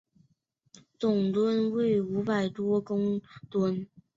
[0.97, 3.87] 总吨位五百多公顿。